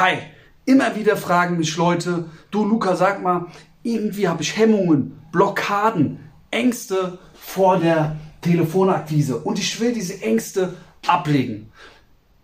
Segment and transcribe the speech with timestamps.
[0.00, 0.16] Hi,
[0.64, 3.48] immer wieder fragen mich Leute, du Luca, sag mal,
[3.82, 10.72] irgendwie habe ich Hemmungen, Blockaden, Ängste vor der Telefonakquise und ich will diese Ängste
[11.06, 11.70] ablegen.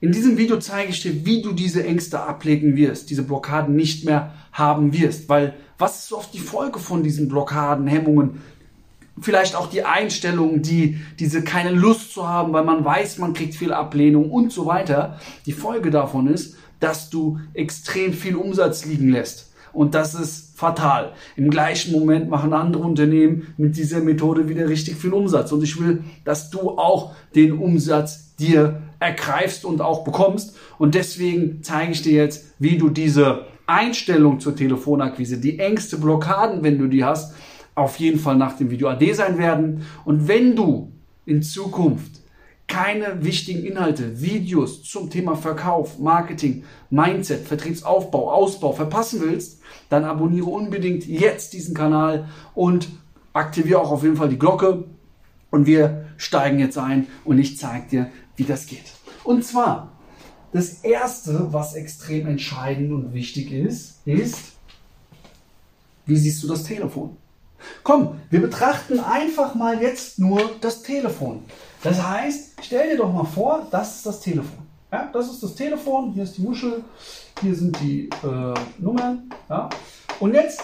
[0.03, 4.05] In diesem Video zeige ich dir, wie du diese Ängste ablegen wirst, diese Blockaden nicht
[4.05, 8.43] mehr haben wirst, weil was ist oft die Folge von diesen Blockaden, Hemmungen?
[9.19, 13.55] Vielleicht auch die Einstellung, die diese keine Lust zu haben, weil man weiß, man kriegt
[13.55, 15.19] viel Ablehnung und so weiter.
[15.47, 19.53] Die Folge davon ist, dass du extrem viel Umsatz liegen lässt.
[19.73, 21.13] Und das ist fatal.
[21.37, 25.53] Im gleichen Moment machen andere Unternehmen mit dieser Methode wieder richtig viel Umsatz.
[25.53, 30.57] Und ich will, dass du auch den Umsatz dir ergreifst und auch bekommst.
[30.79, 36.63] Und deswegen zeige ich dir jetzt, wie du diese Einstellung zur Telefonakquise, die Ängste, Blockaden,
[36.63, 37.35] wenn du die hast,
[37.75, 39.83] auf jeden Fall nach dem Video AD sein werden.
[40.07, 40.91] Und wenn du
[41.27, 42.23] in Zukunft
[42.69, 50.47] keine wichtigen Inhalte, Videos zum Thema Verkauf, Marketing, Mindset, Vertriebsaufbau, Ausbau verpassen willst, dann abonniere
[50.47, 52.89] unbedingt jetzt diesen Kanal und
[53.33, 54.85] aktiviere auch auf jeden Fall die Glocke.
[55.51, 58.93] Und wir steigen jetzt ein und ich zeige dir, wie das geht.
[59.23, 59.93] Und zwar,
[60.53, 64.53] das Erste, was extrem entscheidend und wichtig ist, ist,
[66.05, 67.17] wie siehst du das Telefon?
[67.83, 71.45] Komm, wir betrachten einfach mal jetzt nur das Telefon.
[71.87, 74.67] Das heißt, stell dir doch mal vor, das ist das Telefon.
[74.91, 76.83] Ja, das ist das Telefon, hier ist die Muschel,
[77.41, 79.31] hier sind die äh, Nummern.
[79.49, 79.69] Ja.
[80.19, 80.61] Und jetzt,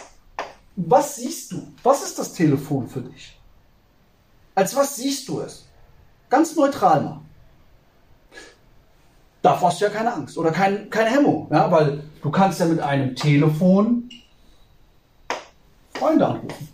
[0.75, 1.63] was siehst du?
[1.85, 3.39] Was ist das Telefon für dich?
[4.57, 5.69] Als was siehst du es?
[6.29, 7.21] Ganz neutral mal.
[9.43, 12.67] Davor hast du ja keine Angst oder kein, keine Hemmung, ja, weil du kannst ja
[12.67, 14.11] mit einem Telefon
[15.95, 16.72] Freunde anrufen.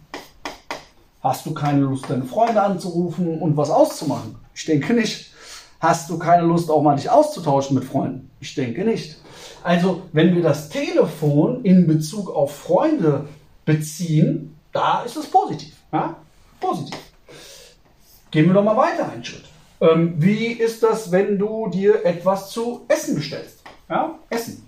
[1.29, 4.37] Hast du keine Lust, deine Freunde anzurufen und was auszumachen?
[4.55, 5.31] Ich denke nicht.
[5.79, 8.31] Hast du keine Lust, auch mal dich auszutauschen mit Freunden?
[8.41, 9.19] Ich denke nicht.
[9.62, 13.29] Also, wenn wir das Telefon in Bezug auf Freunde
[13.67, 15.75] beziehen, da ist es positiv.
[15.93, 16.17] Ja?
[16.61, 16.98] Positiv.
[18.31, 19.45] Gehen wir doch mal weiter einen Schritt.
[19.83, 23.63] Ähm, wie ist das, wenn du dir etwas zu essen bestellst?
[23.91, 24.19] Ja?
[24.31, 24.67] Essen.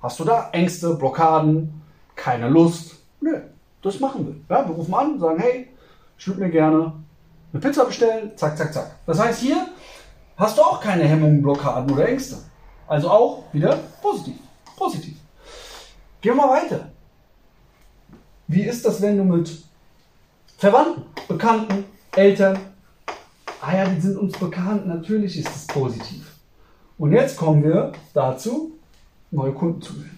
[0.00, 1.82] Hast du da Ängste, Blockaden,
[2.14, 2.94] keine Lust?
[3.20, 3.40] Nö
[3.86, 4.56] das machen wir.
[4.56, 5.68] Ja, wir rufen an, sagen, hey,
[6.18, 6.92] ich würde mir gerne
[7.52, 8.96] eine Pizza bestellen, zack, zack, zack.
[9.06, 9.68] Das heißt, hier
[10.36, 12.36] hast du auch keine Hemmungen, Blockaden oder Ängste.
[12.86, 14.36] Also auch wieder positiv.
[14.76, 15.16] Positiv.
[16.20, 16.90] Gehen wir mal weiter.
[18.48, 19.64] Wie ist das, wenn du mit
[20.58, 22.58] Verwandten, Bekannten, Eltern,
[23.60, 26.32] ah ja, die sind uns bekannt, natürlich ist es positiv.
[26.98, 28.72] Und jetzt kommen wir dazu,
[29.30, 30.15] neue Kunden zu gewinnen.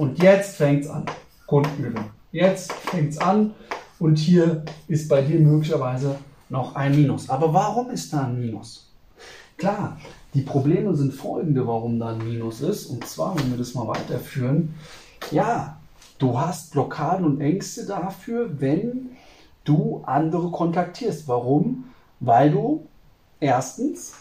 [0.00, 1.04] Und jetzt fängt es an.
[1.46, 2.06] Kundengewinn.
[2.32, 3.52] Jetzt fängt es an
[3.98, 6.16] und hier ist bei dir möglicherweise
[6.48, 7.28] noch ein Minus.
[7.28, 8.90] Aber warum ist da ein Minus?
[9.58, 10.00] Klar,
[10.32, 12.86] die Probleme sind folgende, warum da ein Minus ist.
[12.86, 14.74] Und zwar, wenn wir das mal weiterführen,
[15.32, 15.78] ja,
[16.18, 19.10] du hast Blockaden und Ängste dafür, wenn
[19.64, 21.28] du andere kontaktierst.
[21.28, 21.84] Warum?
[22.20, 22.86] Weil du
[23.38, 24.14] erstens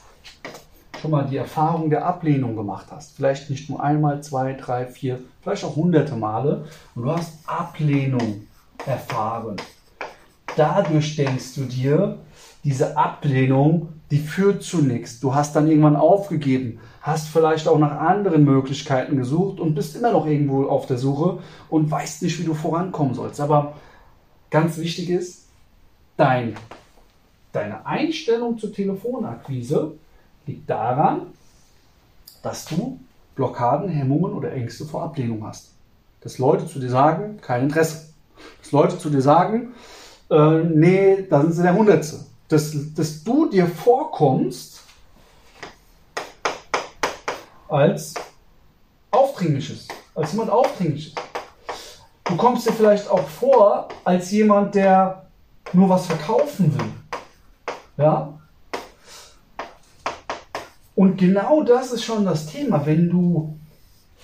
[0.99, 3.15] schon mal die Erfahrung der Ablehnung gemacht hast.
[3.15, 6.65] Vielleicht nicht nur einmal, zwei, drei, vier, vielleicht auch hunderte Male.
[6.95, 8.47] Und du hast Ablehnung
[8.85, 9.55] erfahren.
[10.55, 12.17] Dadurch denkst du dir,
[12.63, 15.19] diese Ablehnung, die führt zu nichts.
[15.19, 20.11] Du hast dann irgendwann aufgegeben, hast vielleicht auch nach anderen Möglichkeiten gesucht und bist immer
[20.11, 21.39] noch irgendwo auf der Suche
[21.69, 23.39] und weißt nicht, wie du vorankommen sollst.
[23.39, 23.75] Aber
[24.49, 25.47] ganz wichtig ist,
[26.17, 26.55] dein,
[27.53, 29.93] deine Einstellung zur Telefonakquise
[30.49, 31.27] liegt daran,
[32.41, 32.99] dass du
[33.35, 35.73] Blockaden, Hemmungen oder Ängste vor Ablehnung hast.
[36.21, 38.09] Dass Leute zu dir sagen, kein Interesse.
[38.61, 39.73] Dass Leute zu dir sagen,
[40.29, 42.19] äh, nee, da sind sie der Hundertste.
[42.49, 44.81] Dass, dass du dir vorkommst
[47.67, 48.15] als
[49.11, 51.13] Aufdringliches, als jemand Aufdringliches.
[52.25, 55.27] Du kommst dir vielleicht auch vor als jemand, der
[55.73, 56.91] nur was verkaufen will.
[57.97, 58.38] Ja?
[60.99, 62.85] Und genau das ist schon das Thema.
[62.85, 63.57] Wenn du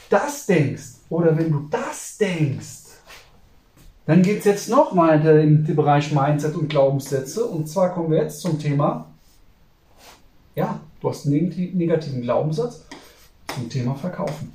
[0.10, 3.00] das denkst oder wenn du das denkst,
[4.06, 7.46] dann geht es jetzt nochmal in den Bereich Mindset und Glaubenssätze.
[7.46, 9.08] Und zwar kommen wir jetzt zum Thema,
[10.54, 11.48] ja, du hast einen
[11.78, 12.84] negativen Glaubenssatz
[13.56, 14.54] zum Thema Verkaufen.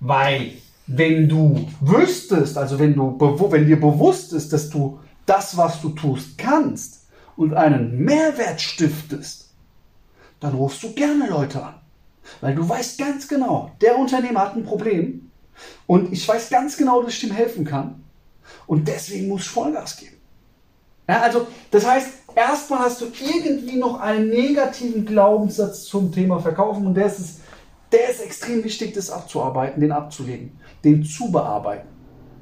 [0.00, 0.52] Weil,
[0.86, 5.90] wenn du wüsstest, also wenn, du, wenn dir bewusst ist, dass du das, was du
[5.90, 7.02] tust, kannst
[7.36, 9.41] und einen Mehrwert stiftest,
[10.42, 11.74] dann rufst du gerne Leute an.
[12.40, 15.30] Weil du weißt ganz genau, der Unternehmer hat ein Problem
[15.86, 18.04] und ich weiß ganz genau, dass ich ihm helfen kann
[18.66, 20.16] und deswegen muss ich Vollgas geben.
[21.08, 26.86] Ja, also, das heißt, Erstmal hast du irgendwie noch einen negativen Glaubenssatz zum Thema Verkaufen
[26.86, 27.40] und der ist,
[27.90, 31.88] der ist extrem wichtig, das abzuarbeiten, den abzulegen, den zu bearbeiten.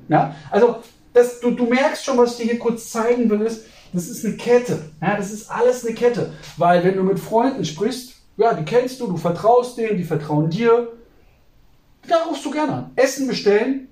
[0.08, 0.35] Ja?
[0.50, 0.76] Also
[1.12, 4.25] das, du, du merkst schon, was ich dir hier kurz zeigen will, ist, das ist
[4.25, 4.79] eine Kette.
[5.01, 6.33] Ja, das ist alles eine Kette.
[6.57, 10.49] Weil wenn du mit Freunden sprichst, ja, die kennst du, du vertraust denen, die vertrauen
[10.51, 10.89] dir.
[12.09, 12.91] Da rufst du gerne an.
[12.97, 13.89] Essen bestellen,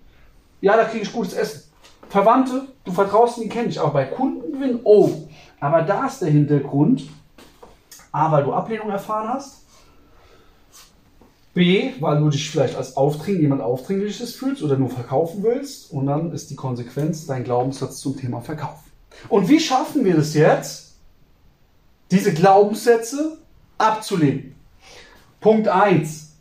[0.61, 1.65] ja, da kriege ich gutes Essen.
[2.09, 3.81] Verwandte, du vertraust ihnen, kenne ich.
[3.81, 5.11] Aber bei Kundengewinn, oh.
[5.61, 7.03] Aber da ist der Hintergrund.
[8.13, 9.65] A, weil du Ablehnung erfahren hast.
[11.53, 15.93] B, weil du dich vielleicht als Aufdring, jemand Aufdringliches fühlst oder nur verkaufen willst.
[15.93, 18.88] Und dann ist die Konsequenz dein Glaubenssatz zum Thema Verkauf.
[19.29, 20.95] Und wie schaffen wir das jetzt,
[22.11, 23.39] diese Glaubenssätze
[23.77, 24.55] abzulehnen?
[25.41, 26.33] Punkt 1.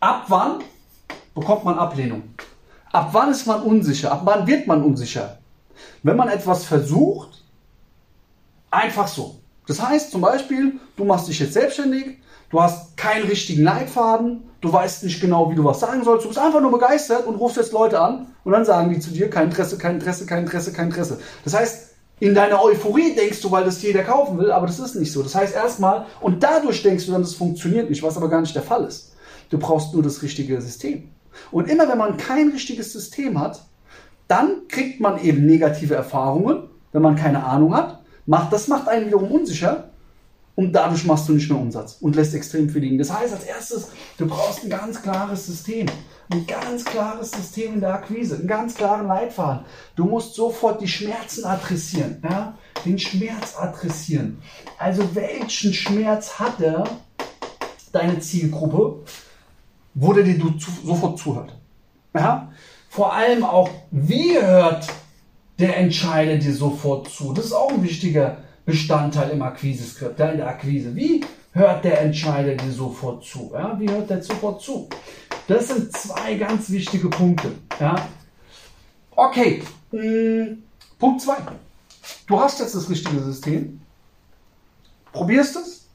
[0.00, 0.62] Ab wann
[1.34, 2.22] bekommt man Ablehnung?
[2.92, 4.12] Ab wann ist man unsicher?
[4.12, 5.38] Ab wann wird man unsicher?
[6.02, 7.42] Wenn man etwas versucht,
[8.70, 9.40] einfach so.
[9.66, 12.18] Das heißt zum Beispiel, du machst dich jetzt selbstständig,
[12.50, 16.28] du hast keinen richtigen Leitfaden, du weißt nicht genau, wie du was sagen sollst, du
[16.28, 19.30] bist einfach nur begeistert und rufst jetzt Leute an und dann sagen die zu dir,
[19.30, 21.18] kein Interesse, kein Interesse, kein Interesse, kein Interesse.
[21.44, 24.94] Das heißt, in deiner Euphorie denkst du, weil das jeder kaufen will, aber das ist
[24.94, 25.22] nicht so.
[25.22, 28.54] Das heißt erstmal, und dadurch denkst du dann, das funktioniert nicht, was aber gar nicht
[28.54, 29.14] der Fall ist.
[29.50, 31.10] Du brauchst nur das richtige System.
[31.50, 33.62] Und immer wenn man kein richtiges System hat,
[34.28, 38.00] dann kriegt man eben negative Erfahrungen, wenn man keine Ahnung hat.
[38.24, 39.90] Macht, das macht einen wiederum unsicher
[40.56, 42.98] und dadurch machst du nicht mehr Umsatz und lässt extrem viel liegen.
[42.98, 45.86] Das heißt, als erstes, du brauchst ein ganz klares System.
[46.30, 49.64] Ein ganz klares System in der Akquise, einen ganz klaren Leitfaden.
[49.94, 52.56] Du musst sofort die Schmerzen adressieren, ja?
[52.84, 54.42] den Schmerz adressieren.
[54.78, 56.54] Also welchen Schmerz hat
[57.92, 59.04] deine Zielgruppe,
[59.94, 61.54] wo der dir zu, sofort zuhört.
[62.14, 62.50] Ja?
[62.88, 64.88] Vor allem auch, wie hört
[65.58, 67.34] der Entscheider dir sofort zu?
[67.34, 70.94] Das ist auch ein wichtiger Bestandteil im Akquise-Skript, ja, in der Akquise.
[70.94, 73.52] Wie hört der Entscheider dir sofort zu?
[73.54, 73.78] Ja?
[73.78, 74.88] Wie hört der sofort zu?
[75.46, 77.52] Das sind zwei ganz wichtige Punkte.
[77.78, 78.08] Ja?
[79.12, 80.64] Okay, hm,
[80.98, 81.36] Punkt 2.
[82.26, 83.80] Du hast jetzt das richtige System,
[85.12, 85.86] probierst es,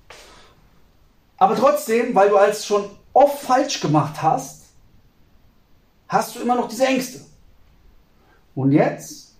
[1.37, 4.67] aber trotzdem, weil du als schon oft falsch gemacht hast,
[6.07, 7.19] hast du immer noch diese Ängste.
[8.55, 9.33] Und jetzt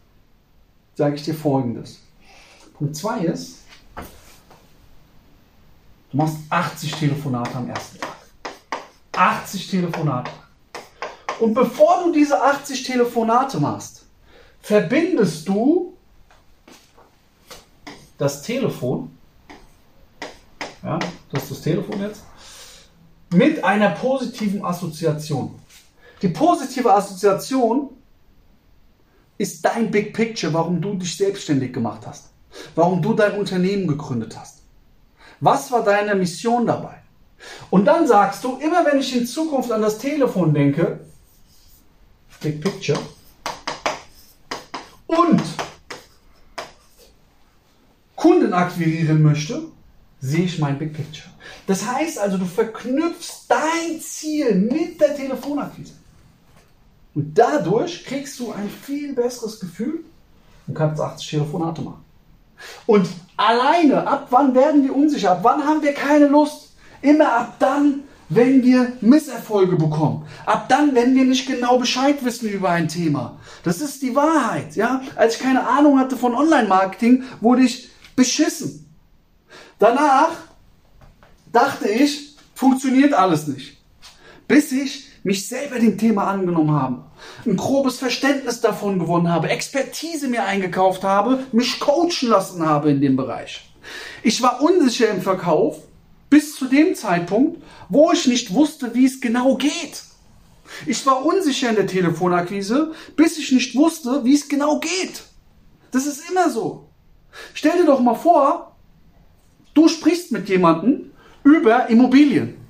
[0.95, 2.01] sage ich dir Folgendes.
[2.81, 3.57] Punkt 2 ist,
[6.10, 8.16] du machst 80 Telefonate am ersten Tag.
[9.12, 10.31] 80 Telefonate.
[11.39, 14.07] Und bevor du diese 80 Telefonate machst,
[14.63, 15.95] verbindest du
[18.18, 19.16] das Telefon,
[20.81, 20.98] ja,
[21.31, 22.24] das ist das Telefon jetzt,
[23.31, 25.54] mit einer positiven Assoziation.
[26.24, 27.92] Die positive Assoziation
[29.38, 32.31] ist dein Big Picture, warum du dich selbstständig gemacht hast,
[32.75, 34.59] warum du dein Unternehmen gegründet hast.
[35.39, 37.01] Was war deine Mission dabei?
[37.69, 41.00] Und dann sagst du, immer wenn ich in Zukunft an das Telefon denke,
[42.39, 43.00] Big Picture,
[45.07, 45.42] und
[48.15, 49.63] Kunden akquirieren möchte,
[50.19, 51.30] sehe ich mein Big Picture.
[51.68, 55.94] Das heißt also, du verknüpfst dein Ziel mit der Telefonakquise.
[57.13, 60.04] Und dadurch kriegst du ein viel besseres Gefühl
[60.68, 62.06] und kannst 80 Telefonate machen.
[62.86, 65.31] Und alleine, ab wann werden wir unsicher?
[65.31, 66.74] Ab wann haben wir keine Lust?
[67.02, 70.26] Immer ab dann, wenn wir Misserfolge bekommen.
[70.45, 73.38] Ab dann, wenn wir nicht genau Bescheid wissen über ein Thema.
[73.64, 75.02] Das ist die Wahrheit, ja?
[75.16, 78.90] Als ich keine Ahnung hatte von Online-Marketing, wurde ich beschissen.
[79.80, 80.30] Danach
[81.52, 83.78] dachte ich, funktioniert alles nicht.
[84.47, 87.04] Bis ich mich selber dem Thema angenommen habe,
[87.45, 93.01] ein grobes Verständnis davon gewonnen habe, Expertise mir eingekauft habe, mich coachen lassen habe in
[93.01, 93.71] dem Bereich.
[94.23, 95.78] Ich war unsicher im Verkauf
[96.30, 100.04] bis zu dem Zeitpunkt, wo ich nicht wusste, wie es genau geht.
[100.85, 105.23] Ich war unsicher in der Telefonakquise, bis ich nicht wusste, wie es genau geht.
[105.92, 106.87] Das ist immer so.
[107.54, 108.75] Stell dir doch mal vor,
[109.73, 111.11] du sprichst mit jemandem
[111.44, 112.60] über Immobilien.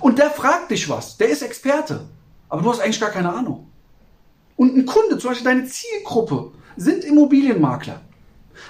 [0.00, 2.06] Und der fragt dich was, der ist Experte,
[2.48, 3.68] aber du hast eigentlich gar keine Ahnung.
[4.56, 8.00] Und ein Kunde, zum Beispiel deine Zielgruppe, sind Immobilienmakler.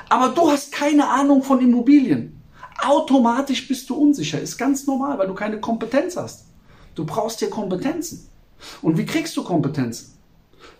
[0.09, 2.41] Aber du hast keine Ahnung von Immobilien.
[2.83, 4.41] Automatisch bist du unsicher.
[4.41, 6.47] Ist ganz normal, weil du keine Kompetenz hast.
[6.95, 8.29] Du brauchst hier Kompetenzen.
[8.81, 10.17] Und wie kriegst du Kompetenzen?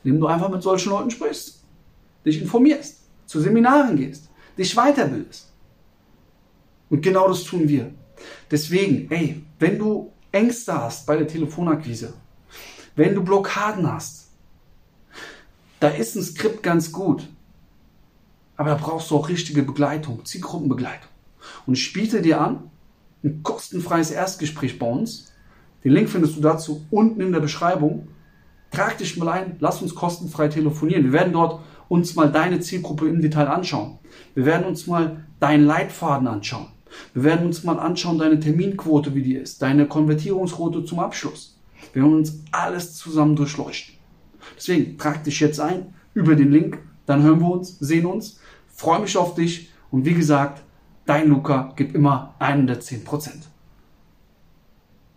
[0.05, 1.63] Indem du einfach mit solchen Leuten sprichst,
[2.25, 5.51] dich informierst, zu Seminaren gehst, dich weiterbildest.
[6.91, 7.93] Und genau das tun wir.
[8.51, 12.15] Deswegen, ey, wenn du Ängste hast bei der Telefonakquise,
[12.97, 14.29] wenn du Blockaden hast,
[15.81, 17.29] da ist ein Skript ganz gut.
[18.57, 21.11] Aber da brauchst du auch richtige Begleitung, Zielgruppenbegleitung.
[21.67, 22.71] Und ich biete dir an,
[23.25, 25.33] ein kostenfreies Erstgespräch bei uns.
[25.85, 28.09] Den Link findest du dazu unten in der Beschreibung.
[28.71, 31.05] Trag dich mal ein, lass uns kostenfrei telefonieren.
[31.05, 33.99] Wir werden dort uns mal deine Zielgruppe im Detail anschauen.
[34.35, 36.69] Wir werden uns mal deinen Leitfaden anschauen.
[37.15, 41.59] Wir werden uns mal anschauen, deine Terminquote, wie die ist, deine Konvertierungsquote zum Abschluss.
[41.93, 43.95] Wir werden uns alles zusammen durchleuchten.
[44.57, 48.41] Deswegen trag dich jetzt ein über den Link, dann hören wir uns, sehen uns.
[48.69, 50.63] Freue mich auf dich und wie gesagt,
[51.07, 53.52] dein Luca gibt immer 110 Prozent.